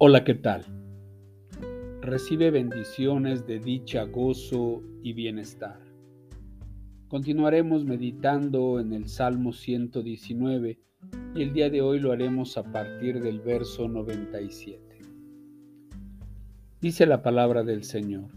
Hola, 0.00 0.22
¿qué 0.22 0.34
tal? 0.34 0.64
Recibe 2.02 2.52
bendiciones 2.52 3.48
de 3.48 3.58
dicha, 3.58 4.04
gozo 4.04 4.80
y 5.02 5.12
bienestar. 5.12 5.80
Continuaremos 7.08 7.84
meditando 7.84 8.78
en 8.78 8.92
el 8.92 9.08
Salmo 9.08 9.52
119 9.52 10.78
y 11.34 11.42
el 11.42 11.52
día 11.52 11.68
de 11.68 11.82
hoy 11.82 11.98
lo 11.98 12.12
haremos 12.12 12.56
a 12.56 12.62
partir 12.62 13.20
del 13.20 13.40
verso 13.40 13.88
97. 13.88 15.00
Dice 16.80 17.04
la 17.04 17.20
palabra 17.20 17.64
del 17.64 17.82
Señor. 17.82 18.30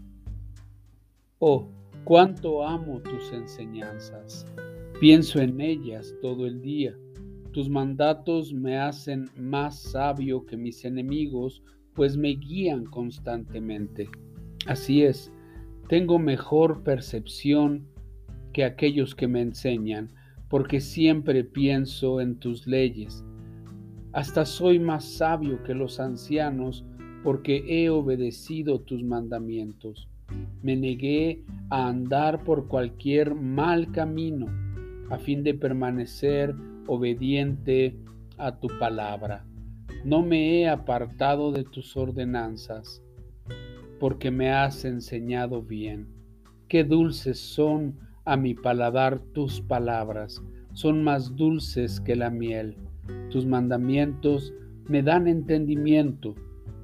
Oh, 1.38 1.68
cuánto 2.02 2.66
amo 2.66 3.00
tus 3.02 3.32
enseñanzas. 3.32 4.48
Pienso 4.98 5.38
en 5.38 5.60
ellas 5.60 6.12
todo 6.20 6.44
el 6.44 6.60
día 6.60 6.98
tus 7.52 7.68
mandatos 7.68 8.52
me 8.52 8.78
hacen 8.78 9.30
más 9.36 9.78
sabio 9.78 10.44
que 10.46 10.56
mis 10.56 10.84
enemigos, 10.84 11.62
pues 11.94 12.16
me 12.16 12.30
guían 12.30 12.84
constantemente. 12.84 14.08
Así 14.66 15.02
es, 15.02 15.30
tengo 15.88 16.18
mejor 16.18 16.82
percepción 16.82 17.86
que 18.52 18.64
aquellos 18.64 19.14
que 19.14 19.28
me 19.28 19.42
enseñan, 19.42 20.10
porque 20.48 20.80
siempre 20.80 21.44
pienso 21.44 22.20
en 22.20 22.38
tus 22.38 22.66
leyes. 22.66 23.24
Hasta 24.12 24.44
soy 24.44 24.78
más 24.78 25.04
sabio 25.04 25.62
que 25.62 25.74
los 25.74 26.00
ancianos, 26.00 26.84
porque 27.22 27.64
he 27.66 27.88
obedecido 27.88 28.80
tus 28.80 29.02
mandamientos. 29.02 30.08
Me 30.62 30.76
negué 30.76 31.44
a 31.70 31.88
andar 31.88 32.44
por 32.44 32.68
cualquier 32.68 33.34
mal 33.34 33.90
camino, 33.92 34.46
a 35.12 35.18
fin 35.18 35.44
de 35.44 35.52
permanecer 35.52 36.54
obediente 36.86 37.94
a 38.38 38.58
tu 38.58 38.68
palabra. 38.78 39.44
No 40.06 40.22
me 40.22 40.58
he 40.62 40.68
apartado 40.68 41.52
de 41.52 41.64
tus 41.64 41.98
ordenanzas, 41.98 43.02
porque 44.00 44.30
me 44.30 44.50
has 44.50 44.86
enseñado 44.86 45.62
bien. 45.62 46.08
Qué 46.66 46.82
dulces 46.82 47.38
son 47.38 47.98
a 48.24 48.38
mi 48.38 48.54
paladar 48.54 49.20
tus 49.34 49.60
palabras, 49.60 50.42
son 50.72 51.04
más 51.04 51.36
dulces 51.36 52.00
que 52.00 52.16
la 52.16 52.30
miel. 52.30 52.78
Tus 53.28 53.44
mandamientos 53.44 54.54
me 54.88 55.02
dan 55.02 55.28
entendimiento, 55.28 56.34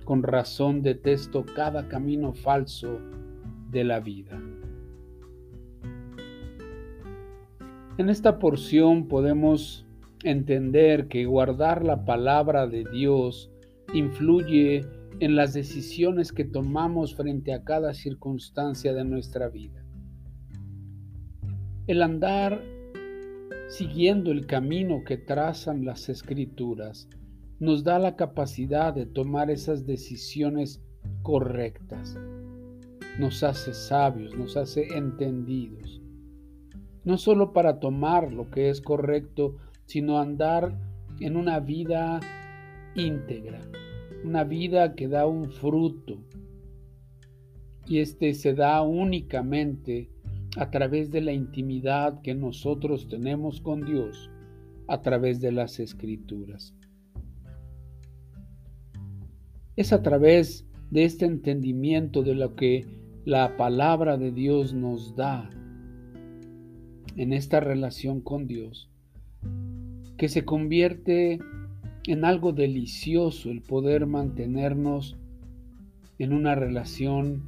con 0.05 0.23
razón 0.23 0.83
detesto 0.83 1.47
cada 1.57 1.89
camino 1.89 2.35
falso 2.35 3.01
de 3.71 3.85
la 3.85 4.01
vida. 4.01 4.39
En 7.99 8.11
esta 8.11 8.39
porción 8.39 9.09
podemos 9.09 9.85
entender 10.23 11.09
que 11.09 11.27
guardar 11.27 11.85
la 11.85 12.05
palabra 12.05 12.69
de 12.69 12.85
Dios 12.85 13.51
influye 13.93 14.87
en 15.19 15.35
las 15.35 15.53
decisiones 15.53 16.31
que 16.31 16.45
tomamos 16.45 17.17
frente 17.17 17.53
a 17.53 17.65
cada 17.65 17.95
circunstancia 17.95 18.95
de 18.95 19.05
nuestra 19.05 19.49
vida. 19.49 19.85
El 21.89 22.03
andar 22.03 22.63
siguiendo 23.67 24.31
el 24.31 24.47
camino 24.47 25.03
que 25.05 25.17
trazan 25.17 25.85
las 25.85 26.09
escrituras 26.09 27.09
nos 27.59 27.83
da 27.83 27.99
la 27.99 28.15
capacidad 28.15 28.95
de 28.95 29.07
tomar 29.07 29.51
esas 29.51 29.87
decisiones 29.87 30.81
correctas. 31.23 32.17
Nos 33.19 33.43
hace 33.43 33.75
sabios, 33.75 34.37
nos 34.39 34.57
hace 34.57 34.87
entendidos. 34.97 36.01
No 37.05 37.17
solo 37.17 37.53
para 37.53 37.81
tomar 37.81 38.33
lo 38.33 38.51
que 38.51 38.71
es 38.71 38.81
correcto, 38.81 39.57
sino 39.87 40.19
andar 40.19 40.79
en 41.21 41.37
una 41.37 41.61
vida 41.61 42.21
íntegra, 42.95 43.61
una 44.25 44.45
vida 44.45 44.95
que 44.95 45.09
da 45.09 45.27
un 45.27 45.51
fruto. 45.51 46.19
Y 47.87 48.01
este 48.01 48.35
se 48.35 48.55
da 48.55 48.83
únicamente 48.83 50.11
a 50.57 50.71
través 50.71 51.11
de 51.11 51.21
la 51.21 51.33
intimidad 51.33 52.21
que 52.23 52.35
nosotros 52.35 53.09
tenemos 53.09 53.61
con 53.61 53.85
Dios, 53.85 54.31
a 54.87 55.01
través 55.03 55.41
de 55.41 55.53
las 55.53 55.79
escrituras. 55.81 56.75
Es 59.77 59.93
a 59.93 60.03
través 60.03 60.67
de 60.91 61.05
este 61.05 61.27
entendimiento 61.27 62.23
de 62.23 62.35
lo 62.35 62.57
que 62.57 62.87
la 63.25 63.57
palabra 63.57 64.17
de 64.17 64.33
Dios 64.33 64.75
nos 64.75 65.15
da 65.15 65.51
en 67.19 67.33
esta 67.33 67.59
relación 67.61 68.21
con 68.21 68.47
Dios 68.47 68.89
que 70.17 70.29
se 70.29 70.45
convierte 70.45 71.41
en 72.07 72.25
algo 72.25 72.53
delicioso 72.53 73.51
el 73.51 73.61
poder 73.61 74.07
mantenernos 74.07 75.17
en 76.19 76.33
una 76.33 76.55
relación 76.55 77.43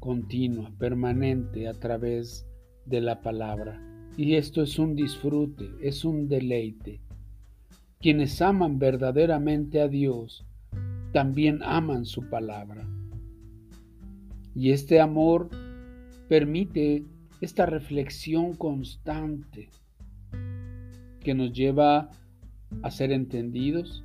continua, 0.00 0.72
permanente 0.78 1.68
a 1.68 1.74
través 1.74 2.46
de 2.84 3.00
la 3.00 3.20
palabra. 3.20 3.80
Y 4.16 4.34
esto 4.34 4.62
es 4.62 4.78
un 4.78 4.96
disfrute, 4.96 5.70
es 5.80 6.04
un 6.04 6.28
deleite. 6.28 7.00
Quienes 8.00 8.40
aman 8.40 8.78
verdaderamente 8.78 9.80
a 9.80 9.88
Dios, 9.88 10.46
también 11.12 11.62
aman 11.62 12.06
su 12.06 12.28
palabra. 12.28 12.88
Y 14.54 14.70
este 14.70 15.00
amor 15.00 15.50
permite 16.28 17.04
esta 17.40 17.66
reflexión 17.66 18.54
constante 18.54 19.68
que 21.20 21.34
nos 21.34 21.52
lleva 21.52 22.10
a 22.82 22.90
ser 22.90 23.12
entendidos 23.12 24.04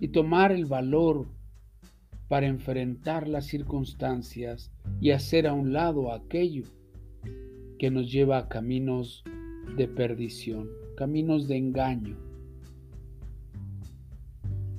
y 0.00 0.08
tomar 0.08 0.52
el 0.52 0.66
valor 0.66 1.26
para 2.28 2.46
enfrentar 2.46 3.26
las 3.26 3.46
circunstancias 3.46 4.70
y 5.00 5.10
hacer 5.10 5.46
a 5.46 5.54
un 5.54 5.72
lado 5.72 6.12
aquello 6.12 6.64
que 7.78 7.90
nos 7.90 8.10
lleva 8.10 8.38
a 8.38 8.48
caminos 8.48 9.24
de 9.76 9.88
perdición, 9.88 10.68
caminos 10.96 11.48
de 11.48 11.56
engaño. 11.56 12.16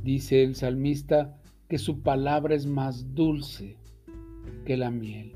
Dice 0.03 0.43
el 0.43 0.55
salmista 0.55 1.37
que 1.67 1.77
su 1.77 2.01
palabra 2.01 2.55
es 2.55 2.65
más 2.65 3.13
dulce 3.15 3.77
que 4.65 4.77
la 4.77 4.91
miel. 4.91 5.33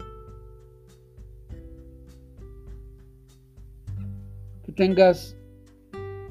Tengas 4.76 5.38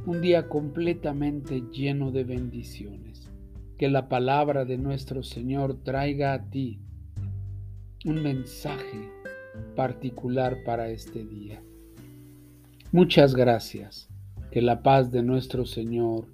un 0.04 0.20
día 0.20 0.48
completamente 0.48 1.62
lleno 1.70 2.10
de 2.10 2.24
bendiciones. 2.24 3.30
Que 3.78 3.88
la 3.88 4.08
palabra 4.08 4.64
de 4.64 4.78
nuestro 4.78 5.22
Señor 5.22 5.76
traiga 5.84 6.32
a 6.32 6.50
ti 6.50 6.80
un 8.04 8.20
mensaje 8.20 9.10
particular 9.76 10.64
para 10.64 10.88
este 10.88 11.24
día. 11.24 11.62
Muchas 12.90 13.36
gracias. 13.36 14.08
Que 14.50 14.60
la 14.60 14.82
paz 14.82 15.12
de 15.12 15.22
nuestro 15.22 15.64
Señor 15.64 16.26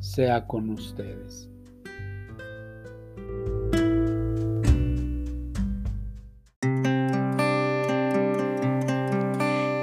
sea 0.00 0.46
con 0.46 0.70
ustedes. 0.70 1.50